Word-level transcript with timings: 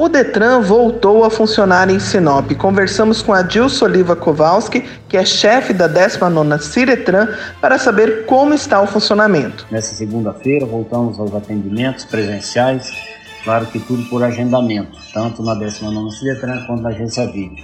O 0.00 0.08
Detran 0.08 0.60
voltou 0.60 1.24
a 1.24 1.28
funcionar 1.28 1.90
em 1.90 1.98
Sinop. 1.98 2.52
Conversamos 2.52 3.20
com 3.20 3.32
a 3.32 3.42
Dilson 3.42 3.86
Oliva 3.86 4.14
Kowalski, 4.14 4.82
que 5.08 5.16
é 5.16 5.24
chefe 5.24 5.72
da 5.72 5.88
19ª 5.88 6.60
Ciretran, 6.60 7.26
para 7.60 7.80
saber 7.80 8.24
como 8.24 8.54
está 8.54 8.80
o 8.80 8.86
funcionamento. 8.86 9.66
Nessa 9.72 9.96
segunda-feira 9.96 10.64
voltamos 10.66 11.18
aos 11.18 11.34
atendimentos 11.34 12.04
presenciais, 12.04 12.92
claro 13.42 13.66
que 13.66 13.80
tudo 13.80 14.08
por 14.08 14.22
agendamento, 14.22 14.96
tanto 15.12 15.42
na 15.42 15.56
19ª 15.56 16.12
Ciretran 16.12 16.64
quanto 16.68 16.82
na 16.82 16.90
agência 16.90 17.26
VIP. 17.26 17.60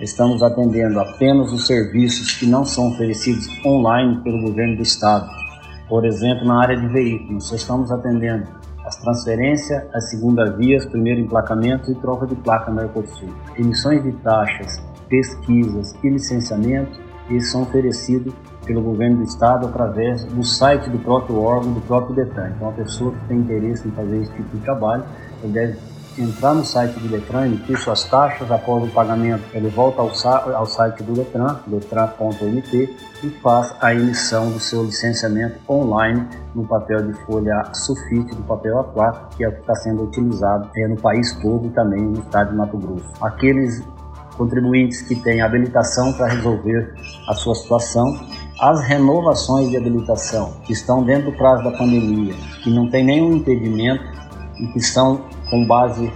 Estamos 0.00 0.42
atendendo 0.42 0.98
apenas 0.98 1.52
os 1.52 1.66
serviços 1.66 2.32
que 2.32 2.46
não 2.46 2.64
são 2.64 2.92
oferecidos 2.92 3.46
online 3.62 4.22
pelo 4.24 4.40
governo 4.40 4.76
do 4.76 4.82
estado. 4.82 5.28
Por 5.86 6.06
exemplo, 6.06 6.46
na 6.46 6.62
área 6.62 6.78
de 6.78 6.86
veículos, 6.86 7.52
estamos 7.52 7.92
atendendo 7.92 8.48
as 8.84 8.96
transferências, 8.96 9.82
as 9.94 10.10
segunda 10.10 10.52
vias, 10.52 10.84
primeiro 10.86 11.20
emplacamento 11.20 11.90
e 11.90 11.94
troca 11.96 12.26
de 12.26 12.34
placa 12.36 12.70
Mercosul. 12.70 13.30
Emissões 13.56 14.02
de 14.02 14.12
taxas, 14.12 14.82
pesquisas 15.08 15.94
e 16.02 16.08
licenciamento, 16.10 17.00
eles 17.28 17.50
são 17.50 17.62
oferecidos 17.62 18.34
pelo 18.66 18.82
governo 18.82 19.18
do 19.18 19.24
estado 19.24 19.66
através 19.66 20.24
do 20.24 20.44
site 20.44 20.88
do 20.90 20.98
próprio 20.98 21.40
órgão, 21.40 21.72
do 21.72 21.80
próprio 21.82 22.14
Detran. 22.14 22.50
Então, 22.56 22.68
a 22.68 22.72
pessoa 22.72 23.12
que 23.12 23.28
tem 23.28 23.38
interesse 23.38 23.86
em 23.86 23.90
fazer 23.92 24.22
esse 24.22 24.32
tipo 24.32 24.56
de 24.56 24.62
trabalho, 24.62 25.04
deve 25.44 25.78
entrar 26.18 26.54
no 26.54 26.64
site 26.64 26.98
do 26.98 27.08
Detran, 27.08 27.46
emitir 27.46 27.78
suas 27.78 28.04
taxas, 28.04 28.50
após 28.50 28.84
o 28.84 28.88
pagamento 28.88 29.42
ele 29.52 29.68
volta 29.68 30.00
ao, 30.00 30.10
ao 30.54 30.66
site 30.66 31.02
do 31.02 31.12
Detran, 31.12 31.56
detran.mt, 31.66 32.96
e 33.22 33.30
faz 33.42 33.74
a 33.80 33.94
emissão 33.94 34.50
do 34.50 34.60
seu 34.60 34.84
licenciamento 34.84 35.58
online 35.68 36.26
no 36.54 36.66
papel 36.66 37.02
de 37.02 37.14
folha 37.24 37.62
sulfite 37.72 38.34
do 38.34 38.42
papel 38.42 38.76
A4, 38.94 39.36
que 39.36 39.44
é 39.44 39.48
o 39.48 39.52
que 39.52 39.60
está 39.60 39.74
sendo 39.76 40.04
utilizado 40.04 40.68
é, 40.76 40.88
no 40.88 40.96
país 40.96 41.32
todo 41.40 41.66
e 41.66 41.70
também 41.70 42.02
no 42.02 42.20
estado 42.20 42.50
de 42.50 42.56
Mato 42.56 42.78
Grosso. 42.78 43.10
Aqueles 43.20 43.82
contribuintes 44.36 45.02
que 45.02 45.16
têm 45.16 45.40
habilitação 45.40 46.12
para 46.12 46.26
resolver 46.26 46.94
a 47.28 47.34
sua 47.34 47.54
situação, 47.54 48.18
as 48.60 48.80
renovações 48.82 49.70
de 49.70 49.76
habilitação 49.76 50.52
que 50.64 50.72
estão 50.72 51.02
dentro 51.02 51.30
do 51.30 51.36
prazo 51.36 51.64
da 51.64 51.70
pandemia, 51.72 52.34
que 52.62 52.70
não 52.70 52.88
tem 52.88 53.04
nenhum 53.04 53.36
impedimento 53.36 54.04
e 54.58 54.66
que 54.68 54.80
são 54.80 55.22
com 55.50 55.66
base 55.66 56.12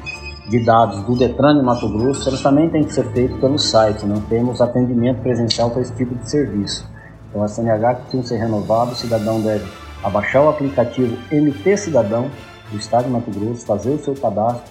de 0.49 0.65
dados 0.65 1.03
do 1.03 1.15
Detran 1.15 1.59
de 1.59 1.63
Mato 1.63 1.89
Grosso, 1.89 2.29
elas 2.29 2.43
também 2.43 2.69
têm 2.71 2.83
que 2.83 2.93
ser 2.93 3.05
feitas 3.13 3.39
pelo 3.39 3.59
site, 3.59 4.07
não 4.07 4.21
temos 4.23 4.61
atendimento 4.61 5.21
presencial 5.21 5.71
para 5.71 5.83
esse 5.83 5.95
tipo 5.95 6.15
de 6.15 6.31
serviço. 6.31 6.89
Então, 7.29 7.43
a 7.43 7.49
CNH 7.49 7.95
que 7.97 8.11
tem 8.13 8.23
que 8.23 8.29
ser 8.29 8.39
renovado, 8.39 8.93
o 8.93 8.95
cidadão 8.95 9.41
deve 9.41 9.71
abaixar 10.03 10.43
o 10.43 10.49
aplicativo 10.49 11.17
MT 11.31 11.77
Cidadão 11.77 12.31
do 12.71 12.79
Estado 12.79 13.05
de 13.05 13.11
Mato 13.11 13.31
Grosso, 13.31 13.67
fazer 13.67 13.91
o 13.91 13.99
seu 13.99 14.15
cadastro, 14.15 14.63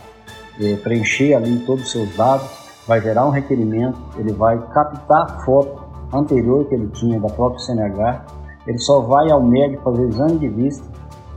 eh, 0.59 0.75
preencher 0.77 1.35
ali 1.35 1.59
todos 1.59 1.85
os 1.85 1.91
seus 1.91 2.15
dados, 2.15 2.47
vai 2.87 3.01
gerar 3.01 3.27
um 3.27 3.31
requerimento, 3.31 3.99
ele 4.17 4.33
vai 4.33 4.57
captar 4.73 5.23
a 5.23 5.39
foto 5.43 5.83
anterior 6.11 6.65
que 6.65 6.73
ele 6.73 6.87
tinha 6.87 7.19
da 7.19 7.27
própria 7.27 7.59
CNH, 7.59 8.25
ele 8.65 8.79
só 8.79 9.01
vai 9.01 9.29
ao 9.29 9.43
médico 9.43 9.83
fazer 9.83 10.07
exame 10.07 10.39
de 10.39 10.47
vista 10.47 10.83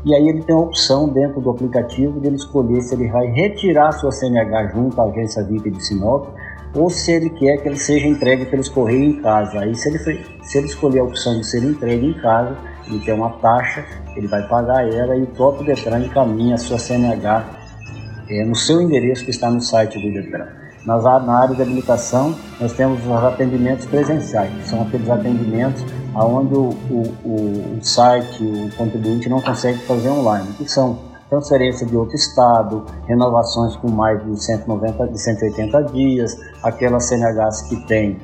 e 0.04 0.14
aí 0.14 0.28
ele 0.28 0.42
tem 0.42 0.54
a 0.54 0.58
opção 0.58 1.08
dentro 1.08 1.40
do 1.40 1.50
aplicativo 1.50 2.20
de 2.20 2.26
ele 2.26 2.36
escolher 2.36 2.80
se 2.80 2.94
ele 2.94 3.08
vai 3.08 3.26
retirar 3.26 3.92
sua 3.92 4.10
CNH 4.10 4.68
junto 4.74 5.00
à 5.00 5.04
agência 5.04 5.42
VIP 5.44 5.70
de 5.70 5.84
Sinop 5.84 6.28
ou 6.74 6.88
se 6.88 7.12
ele 7.12 7.30
quer 7.30 7.58
que 7.58 7.68
ele 7.68 7.77
seja 7.77 8.06
entregue 8.06 8.46
pelos 8.46 8.68
correios 8.68 9.16
em 9.16 9.22
casa. 9.22 9.60
Aí 9.60 9.74
se 9.74 9.89
ele, 9.89 9.98
se 10.42 10.58
ele 10.58 10.66
escolher 10.66 11.00
a 11.00 11.05
opção 11.05 11.39
de 11.39 11.46
ser 11.46 11.62
entregue 11.64 12.06
em 12.06 12.14
casa, 12.14 12.56
ele 12.86 13.00
tem 13.00 13.14
uma 13.14 13.30
taxa, 13.39 13.84
ele 14.16 14.27
vai 14.27 14.46
pagar 14.48 14.89
ela 14.89 15.16
e 15.16 15.22
o 15.22 15.27
próprio 15.27 15.66
Detran 15.66 16.00
encaminha 16.00 16.55
a 16.55 16.58
sua 16.58 16.78
CNH 16.78 17.44
é, 18.28 18.44
no 18.44 18.55
seu 18.55 18.80
endereço 18.80 19.24
que 19.24 19.30
está 19.30 19.50
no 19.50 19.60
site 19.60 20.00
do 20.00 20.12
Detran. 20.12 20.46
Nas, 20.85 21.05
na 21.05 21.39
área 21.39 21.55
de 21.55 21.63
habilitação, 21.63 22.35
nós 22.58 22.73
temos 22.73 23.05
os 23.05 23.13
atendimentos 23.13 23.86
presenciais, 23.86 24.51
que 24.51 24.68
são 24.68 24.83
aqueles 24.83 25.11
atendimentos 25.11 25.85
onde 26.14 26.55
o, 26.55 26.70
o, 26.91 27.77
o 27.77 27.79
site, 27.83 28.42
o 28.42 28.77
contribuinte 28.77 29.29
não 29.29 29.40
consegue 29.40 29.79
fazer 29.80 30.08
online, 30.08 30.48
que 30.55 30.69
são 30.69 30.98
transferência 31.29 31.86
de 31.86 31.96
outro 31.96 32.17
estado, 32.17 32.85
renovações 33.07 33.77
com 33.77 33.89
mais 33.89 34.24
de 34.24 34.42
190, 34.42 35.07
de 35.07 35.19
180 35.19 35.83
dias, 35.85 36.36
aquelas 36.63 37.05
CNHs 37.05 37.63
que 37.69 37.77
têm 37.86 38.20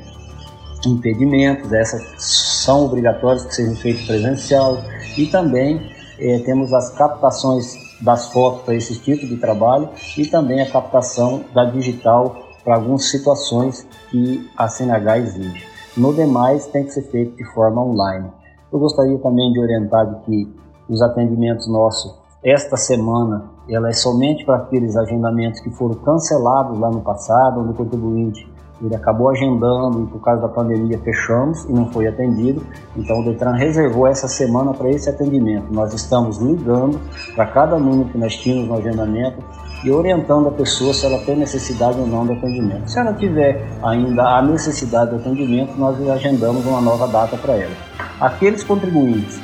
impedimentos, 0.84 1.72
essas 1.72 2.02
são 2.18 2.84
obrigatórias 2.84 3.44
que 3.44 3.54
sejam 3.54 3.76
feitas 3.76 4.06
presencial 4.06 4.78
e 5.16 5.26
também 5.26 5.92
eh, 6.18 6.40
temos 6.40 6.72
as 6.72 6.90
captações 6.90 7.74
das 8.00 8.30
fotos 8.32 8.62
para 8.62 8.74
esse 8.74 8.98
tipo 9.00 9.26
de 9.26 9.36
trabalho 9.36 9.88
e 10.18 10.26
também 10.26 10.60
a 10.60 10.70
captação 10.70 11.44
da 11.54 11.64
digital 11.64 12.45
para 12.66 12.74
algumas 12.74 13.08
situações 13.08 13.86
que 14.10 14.50
a 14.56 14.66
CNH 14.66 15.18
exige. 15.18 15.64
No 15.96 16.12
demais, 16.12 16.66
tem 16.66 16.82
que 16.82 16.90
ser 16.90 17.02
feito 17.02 17.36
de 17.36 17.44
forma 17.54 17.80
online. 17.80 18.28
Eu 18.72 18.80
gostaria 18.80 19.16
também 19.20 19.52
de 19.52 19.60
orientar 19.60 20.04
de 20.04 20.20
que 20.24 20.56
os 20.88 21.00
atendimentos 21.00 21.68
nossos, 21.68 22.12
esta 22.42 22.76
semana, 22.76 23.44
ela 23.70 23.88
é 23.88 23.92
somente 23.92 24.44
para 24.44 24.56
aqueles 24.56 24.96
agendamentos 24.96 25.60
que 25.60 25.70
foram 25.70 25.94
cancelados 25.94 26.76
lá 26.76 26.90
no 26.90 27.02
passado, 27.02 27.60
onde 27.60 27.70
o 27.70 27.74
contribuinte 27.74 28.52
ele 28.82 28.94
acabou 28.94 29.30
agendando 29.30 30.02
e 30.02 30.06
por 30.06 30.20
causa 30.20 30.42
da 30.42 30.48
pandemia 30.48 30.98
fechamos 30.98 31.64
e 31.64 31.72
não 31.72 31.90
foi 31.90 32.06
atendido. 32.06 32.62
Então 32.96 33.20
o 33.20 33.24
Detran 33.24 33.52
reservou 33.52 34.06
essa 34.06 34.28
semana 34.28 34.74
para 34.74 34.90
esse 34.90 35.08
atendimento. 35.08 35.72
Nós 35.72 35.94
estamos 35.94 36.38
ligando 36.38 37.00
para 37.34 37.46
cada 37.46 37.78
número 37.78 38.10
que 38.10 38.18
nós 38.18 38.36
tínhamos 38.36 38.68
no 38.68 38.76
agendamento 38.76 39.42
e 39.84 39.90
orientando 39.90 40.48
a 40.48 40.52
pessoa 40.52 40.92
se 40.92 41.06
ela 41.06 41.18
tem 41.24 41.36
necessidade 41.36 41.98
ou 41.98 42.06
não 42.06 42.26
de 42.26 42.32
atendimento. 42.32 42.90
Se 42.90 42.98
ela 42.98 43.12
tiver 43.14 43.66
ainda 43.82 44.22
a 44.22 44.42
necessidade 44.42 45.10
de 45.10 45.16
atendimento, 45.16 45.74
nós 45.78 45.96
agendamos 46.08 46.66
uma 46.66 46.80
nova 46.80 47.06
data 47.06 47.36
para 47.36 47.54
ela. 47.54 47.72
Aqueles 48.20 48.62
contribuintes 48.64 49.40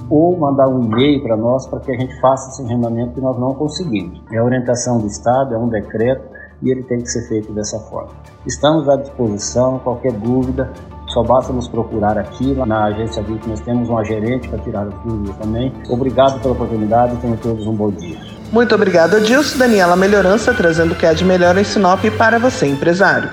ou 0.10 0.38
mandar 0.38 0.68
um 0.70 0.86
e-mail 0.86 1.22
para 1.22 1.36
nós 1.36 1.68
para 1.68 1.82
que 1.82 1.92
a 1.92 1.98
gente 1.98 2.18
faça 2.22 2.50
esse 2.50 2.62
agendamento 2.64 3.14
que 3.14 3.22
nós 3.22 3.38
não 3.38 3.54
conseguimos. 3.54 4.22
É 4.32 4.38
a 4.38 4.44
orientação 4.44 5.00
do 5.00 5.08
Estado, 5.08 5.54
é 5.54 5.58
um 5.58 5.68
decreto 5.68 6.24
e 6.62 6.70
ele 6.70 6.84
tem 6.84 7.00
que 7.00 7.08
ser 7.08 7.28
feito 7.28 7.52
dessa 7.52 7.78
forma. 7.80 8.12
Estamos 8.46 8.88
à 8.88 8.96
disposição, 8.96 9.80
qualquer 9.80 10.14
dúvida, 10.14 10.72
só 11.12 11.24
basta 11.24 11.52
nos 11.52 11.68
procurar 11.68 12.18
aqui 12.18 12.54
na 12.54 12.86
agência 12.86 13.22
VIP, 13.22 13.48
nós 13.48 13.60
temos 13.62 13.90
uma 13.90 14.04
gerente 14.04 14.48
para 14.48 14.60
tirar 14.60 14.88
as 14.88 14.94
dúvidas 15.06 15.36
também. 15.38 15.74
Obrigado 15.90 16.40
pela 16.42 16.54
oportunidade 16.54 17.16
e 17.16 17.18
tenham 17.18 17.38
todos 17.38 17.66
um 17.68 17.74
bom 17.74 17.92
dia. 17.92 18.18
Muito 18.52 18.76
obrigado, 18.76 19.16
Adilson. 19.16 19.58
Daniela 19.58 19.96
Melhorança, 19.96 20.54
trazendo 20.54 20.94
o 20.94 20.96
que 20.96 21.06
é 21.06 21.14
de 21.14 21.24
melhor 21.24 21.58
em 21.58 21.64
Sinop 21.64 22.04
para 22.18 22.38
você, 22.38 22.68
empresário. 22.68 23.30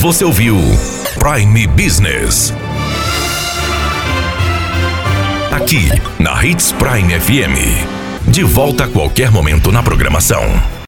Você 0.00 0.24
ouviu 0.24 0.56
Prime 1.18 1.66
Business. 1.66 2.54
Aqui, 5.52 5.90
na 6.18 6.42
Hits 6.42 6.72
Prime 6.72 7.20
FM. 7.20 8.30
De 8.30 8.42
volta 8.42 8.84
a 8.84 8.88
qualquer 8.88 9.30
momento 9.30 9.70
na 9.70 9.82
programação. 9.82 10.79